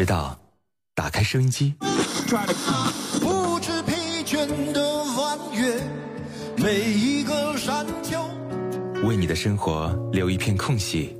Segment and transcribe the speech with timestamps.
[0.00, 0.34] 直到
[0.94, 1.74] 打开收音机。
[3.20, 5.78] 不知疲倦的弯月，
[6.56, 8.18] 每一个山丘。
[9.06, 11.14] 为你的生活留一片空隙，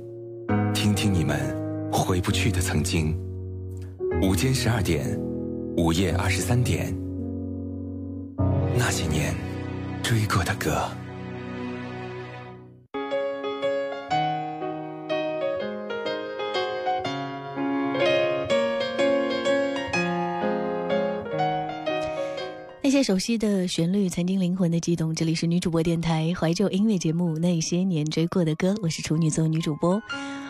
[0.73, 1.39] 听听你们
[1.91, 3.15] 回不去的曾经。
[4.23, 5.15] 午间十二点，
[5.77, 6.91] 午夜二十三点，
[8.75, 9.35] 那些年
[10.01, 10.89] 追过的歌。
[23.03, 25.13] 熟悉的旋律，曾经灵魂的悸动。
[25.15, 30.01] 这里是女主播电台怀旧音乐节目《那些年追过的歌》，我是处女座女主播。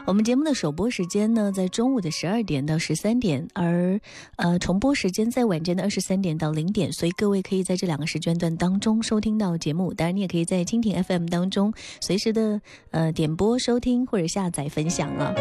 [0.05, 3.99] 我们节目的首播时间呢，在中午的十二点到十三点，而
[4.35, 9.93] 呃重播时间在晚间的二十三点到零点，所以各位可以在这两个时间段当中收听到节目。
[9.93, 15.33] 当然，你也可以在蜻蜓 FM 当中随时的呃点播收听或者下载分享啊。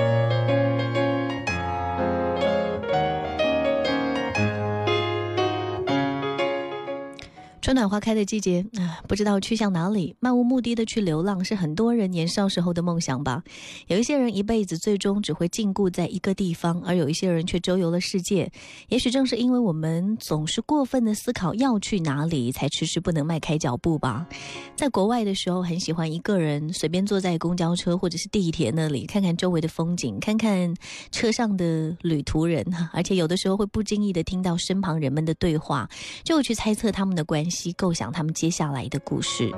[7.70, 13.44] 春暖花开的季节啊，不知道去向哪里，漫无目的的去流浪，是很多人年少时候的梦想吧。
[13.86, 18.50] 有一些人一辈子最终只会禁锢在一个地方，而有一些人却周游了世界。
[18.88, 24.26] 也许正是因为我们总是过分的思考要去哪里，才迟迟不能迈开脚步吧。
[24.74, 30.74] 在国外的时候，很喜欢一个人随便坐在公交车或者是地铁那里，看看周围的风景，看看
[31.12, 35.88] 车上的旅途人而且有的时候会不经意的听到身旁人们的对话，
[36.24, 37.59] 就去猜测他们的关系。
[37.76, 39.52] 构想他们接下来的故事，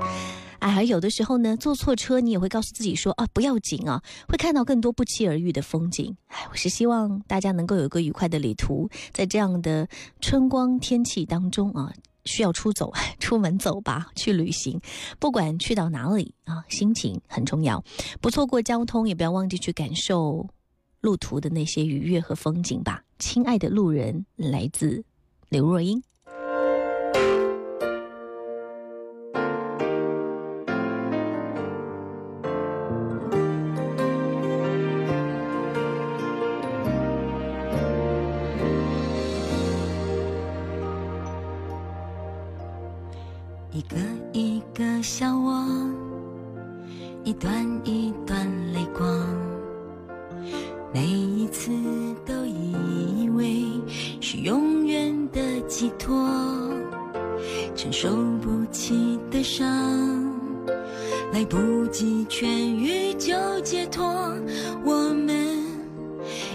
[0.59, 6.15] 哎，而有的时候呢，坐错车，你也会告诉自己说啊，不要紧啊，会看到更多不期而遇的风景。
[6.27, 9.87] 哎，我是希望大家能够有一个愉快的旅途，在这样的
[10.21, 11.91] 春光天气当中啊，
[12.25, 14.79] 需要出走， 出门走吧，去旅行，
[15.19, 17.83] 不管去到哪里啊，心情很重要，
[18.21, 20.47] 不错过交通，也不要忘记去感受
[21.01, 23.03] 路途的那些愉悦和风景吧。
[23.19, 25.03] 亲爱的路人，来自
[25.49, 26.01] 刘若英。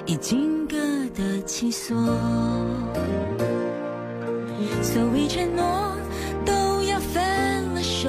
[0.09, 0.79] 已经各
[1.15, 1.95] 得其所。
[4.83, 5.95] 所谓承诺
[6.47, 8.09] 都要分了手。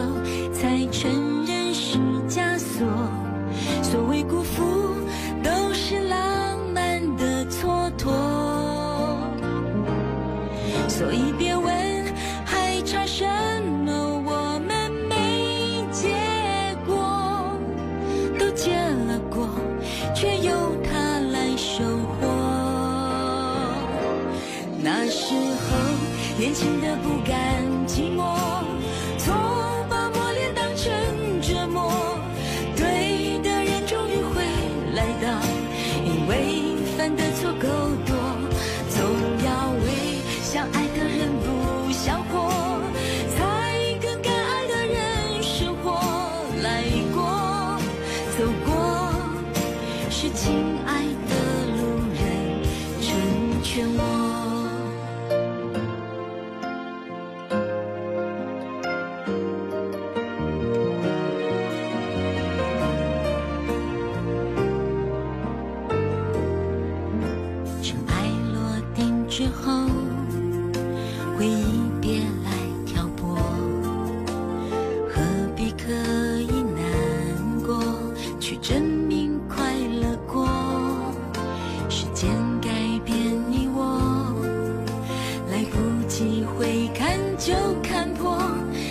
[87.39, 88.37] 就看破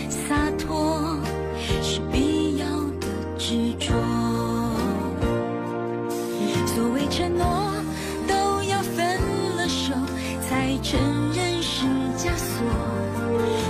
[0.08, 1.18] 洒脱
[1.82, 2.66] 是必要
[2.98, 3.06] 的
[3.38, 3.92] 执着。
[6.66, 7.44] 所谓承诺
[8.26, 9.20] 都要分
[9.56, 9.92] 了手
[10.40, 10.98] 才承
[11.34, 11.84] 认是
[12.16, 12.64] 枷锁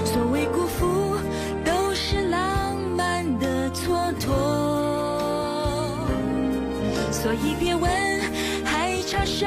[0.05, 1.17] 所谓辜负
[1.65, 4.29] 都是浪漫的蹉跎
[7.11, 7.91] 所以别问
[8.65, 9.45] 还差什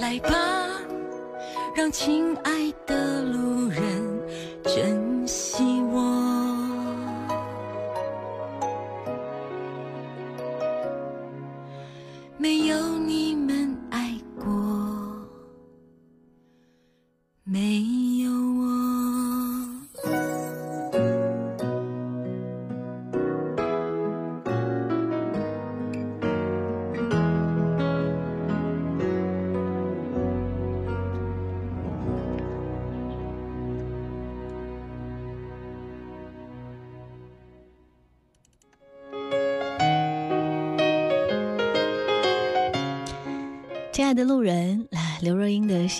[0.00, 0.30] 来吧，
[1.76, 3.49] 让亲爱的路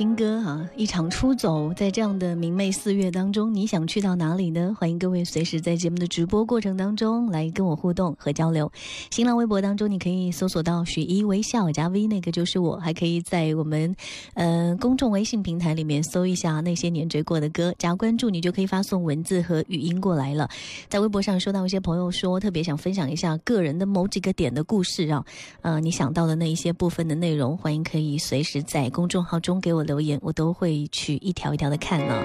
[0.01, 0.40] 新歌，
[0.81, 4.75] 一场出走，在这样的明媚四月当中，你想去到哪里呢？
[4.81, 8.73] 欢迎各位随时在节目的直播过程当中来跟我互动和交流。
[9.11, 13.95] 新浪微博当中，你可以搜索到许一微笑加 V，那个就是我，还可以在我们
[14.33, 20.49] 呃公众微信平台里面搜一下那些年追过的歌，加关注，你就可以发送文字和语音过来了。
[20.89, 25.23] 在微博上收到一些朋友说，特别想分享一下个人的某几个点的故事啊，
[25.61, 32.25] 呃，你想到的那一些部分的内容，欢迎可以随时在公众号中给我留言，我都会可以去一条一条的看呢、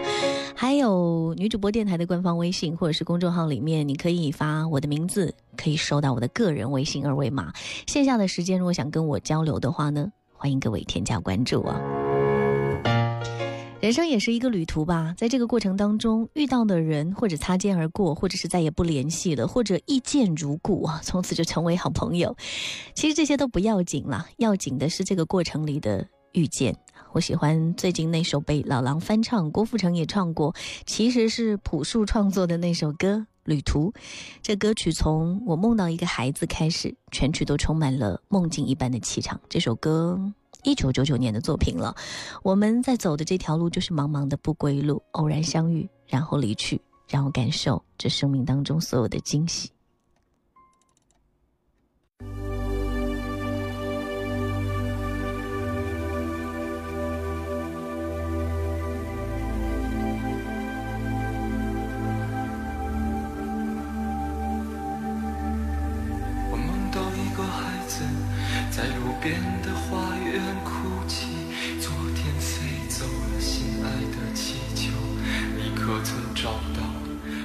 [0.55, 7.51] 还有女主播电台的官方微信或者是公众号里面，你可以发我的名字，可以收到我的个人微信二维码。
[7.87, 11.81] 线下的时间如果想跟我交流的话呢，欢迎各位添加关注啊。
[13.81, 22.37] 人生也是一个旅途吧，在这个过程当中遇到的人，或者擦肩而过，或者是再也不联系了，或者一见如故啊，从此就成为好朋友。
[22.93, 26.75] 其实这些都不要紧啦，要紧的是这个过程里的遇见。
[27.11, 30.53] 我喜欢最近那首被老狼翻唱，郭富城也唱过，
[30.85, 33.91] 其实是朴树创作的那首歌《旅途》。
[34.41, 39.39] 这歌曲从我梦到一个孩子开始，全曲都充满了梦境一般的气场。
[39.49, 40.19] 这首歌。
[40.63, 41.95] 一九九九年的作品了，
[42.41, 49.69] 我们在走的这条路就是茫茫的不归路，偶然相遇，然后离去，让我感受这生命当中所有的惊喜。
[67.35, 67.99] 个孩子
[68.71, 70.71] 在路边的花园哭
[71.05, 71.27] 泣，
[71.81, 74.91] 昨天飞走了心爱的气球，
[75.57, 76.81] 你可曾找到？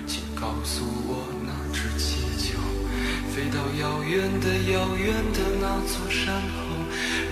[0.06, 2.58] 请告诉我那只气球，
[3.34, 6.56] 飞到遥远的遥远的那座山后，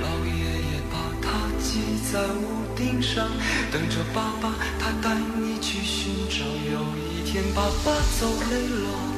[0.03, 1.29] 老爷爷把它
[1.61, 1.79] 系
[2.11, 3.29] 在屋顶上，
[3.71, 6.45] 等着爸爸，他带你去寻找。
[6.45, 9.17] 有一天爸爸走累了，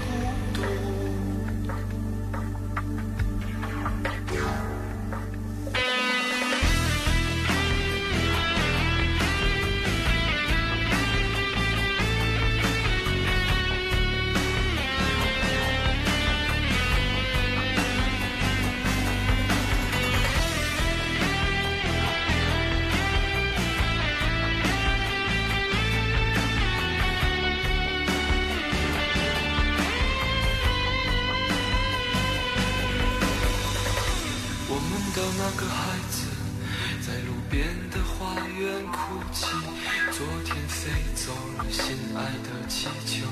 [40.81, 43.27] 飞走了心爱的气球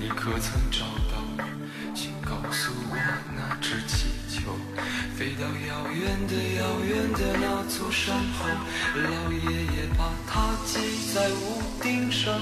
[0.00, 1.44] 你可曾找到
[1.94, 2.96] 请告诉我
[3.36, 4.50] 那只气球。
[5.14, 8.48] 飞到遥远的遥远的那座山后
[8.96, 12.34] 老爷爷把它系在屋顶上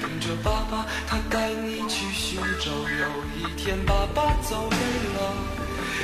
[0.00, 4.76] 等着爸爸他带你去寻找有一天爸爸走累
[5.18, 5.34] 了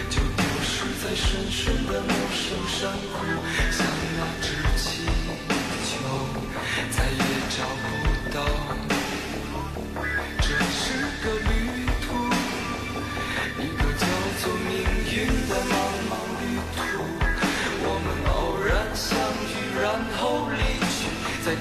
[0.08, 3.69] 就丢失在深深的陌生山谷。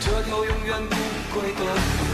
[0.02, 0.96] 这条永远不
[1.38, 2.09] 归的路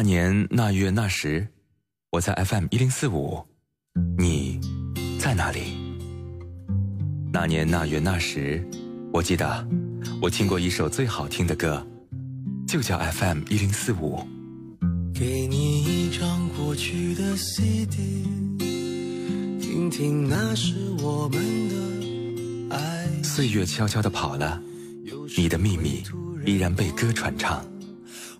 [0.00, 1.48] 年那月那时，
[2.10, 3.44] 我在 FM 一零四五，
[4.16, 4.60] 你
[5.18, 5.76] 在哪里？
[7.32, 8.64] 那年那月那时，
[9.12, 9.66] 我记得
[10.22, 11.86] 我听过一首最好听的歌，
[12.66, 14.24] 就叫 FM 一零四五。
[15.12, 18.24] 给你一张过去的 CD，
[19.60, 23.22] 听听那是我们的爱。
[23.22, 24.62] 岁月悄悄的跑了，
[25.36, 26.02] 你的秘密
[26.46, 27.62] 依然被歌传唱。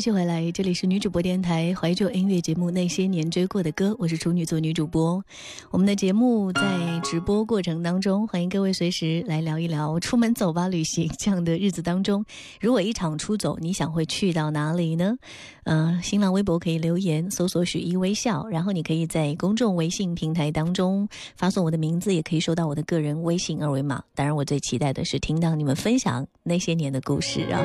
[0.00, 5.22] 继续回来，这里是女主播电台怀旧音乐节目《那些年追过的歌》，我是处女座女主播。
[5.70, 6.62] 我们的节目在
[7.04, 12.24] 直播过程当中，欢迎各位随时来聊一聊出门走吧旅行这样的日子当中，
[12.62, 15.18] 如果一场出走，你想会去到哪里呢？
[15.64, 24.02] 嗯，新浪微博可以留言搜索“许一微笑”，然后你可以在公众微信平台当中发送我的名字，也可以收到我的个人微信二维码。
[24.14, 27.60] 当然，我最期待的是听到你们分享那些年的故事啊。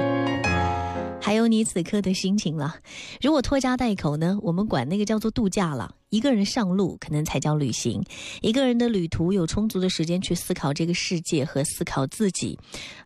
[1.26, 2.76] 还有你此刻的心情了。
[3.20, 5.96] 如果拖家带口呢，我们管那个叫做度假了。
[6.16, 8.02] 一个人上路，可能才叫旅行。
[8.42, 12.58] 一个人的旅途，有充足的时间去思考这个世界和思考自己，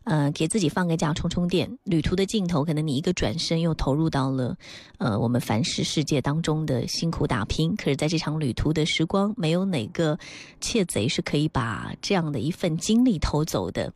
[0.04, 1.68] 呃，给自己放个假，充充电。
[1.82, 4.56] 旅途的尽头，可能你一个转身又投入到了，
[4.98, 7.74] 呃，我们凡事世界当中的辛苦打拼。
[7.74, 10.16] 可是，在这场旅途的时光，没有哪个
[10.60, 13.92] 窃贼是可以把这样的一份经历偷走的。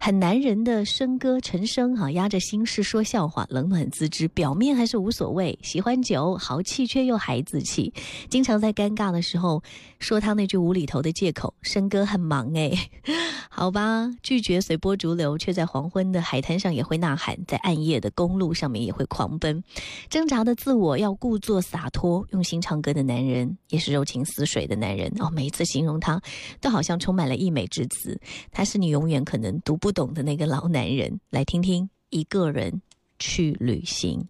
[0.00, 5.56] 很男人的笙歌，陈升哈，压着心事说笑话，冷暖自知，表面还是无所谓。
[5.62, 7.92] 喜欢酒，豪气却又孩子气，
[8.28, 8.47] 经。
[8.48, 9.62] 常在尴尬的时候
[9.98, 12.72] 说他那句无厘头的借口，生哥很忙哎，
[13.50, 19.62] 好吧，拒绝随波逐流，却在黄昏的海滩上也会呐喊，在暗夜的公路上面也会狂奔，
[20.08, 25.28] 挣扎的自我要故作洒脱，用心唱歌的男人也是柔情似水的男人哦。
[25.30, 26.18] 每一次形容他，
[26.58, 28.18] 都好像充满了溢美之词。
[28.50, 31.20] 他是你永远可能读不懂的那个老男人。
[31.28, 32.80] 来听听一个人
[33.18, 34.26] 去旅行。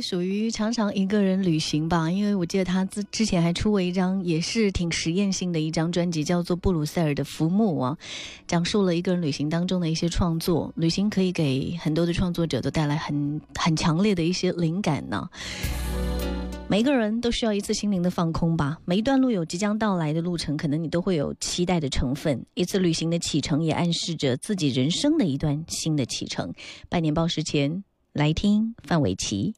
[0.00, 7.96] 属于常常一个人旅行吧，因为我记得他之之前还出过一张也是挺实验性的一张专辑，叫做《布鲁塞尔的浮木》啊，
[8.46, 10.72] 讲述了一个人旅行当中的一些创作。
[10.76, 15.28] 旅行可以给很多的创作者都带来很很强烈的一些灵感呢。
[16.68, 18.78] 每个人都需要一次心灵的放空吧。
[18.84, 22.44] 每一段路有即将到来的路程，可能你都会有期待的成分。
[22.54, 26.52] 一次旅行的启程，也暗示着自己人生的一段新的启程。
[26.88, 27.82] 拜年报时前。
[28.14, 29.56] 来听范玮琪。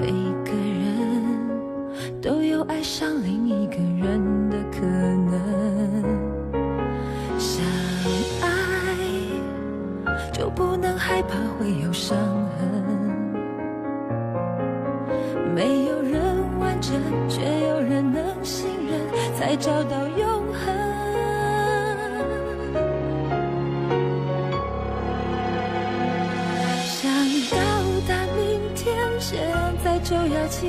[0.00, 0.06] 每
[0.46, 6.02] 个人都有爱上另一个人的可能。
[7.38, 7.62] 想
[8.40, 8.48] 爱
[10.32, 12.16] 就不能害怕会有伤
[12.56, 12.66] 痕。
[15.54, 16.22] 没有人
[16.58, 16.94] 完整
[17.28, 19.20] 却有人能信任。
[19.40, 20.29] 才找到有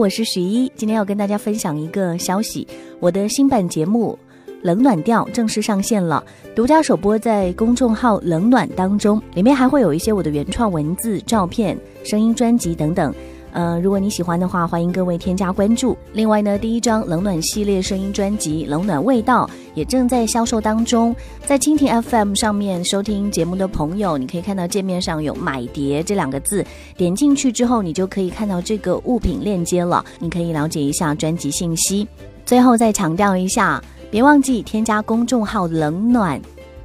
[0.00, 2.66] 我是许一，今天要跟大家分享一个消息，
[3.00, 4.18] 我的新版节目
[4.62, 6.24] 《冷暖调》正式上线了，
[6.56, 13.14] 独家首播在公众号“冷暖”当中，里面还会有一些我的原创文字、照片、声音专辑等等。
[13.52, 15.96] 呃，如果你喜欢的话，欢迎各位添加关注。
[16.12, 26.64] 另外呢，第一张冷暖系列声音专辑《冷暖味道》也正在销售当中，在蜻蜓 FM 上面收听节目的朋友，你可以看到界面上有“买碟”这两个字，
[26.96, 32.06] 点进去之后，你就可以看到这个物品链接了，你可以了解一下专辑信息。
[32.46, 36.40] 最后再强调一下，别忘记添加公众号“冷暖”。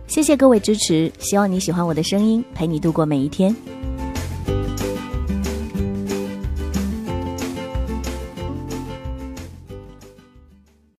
[0.08, 3.75] 谢谢各位支持，希望你喜欢我的声音，陪你度过每一天。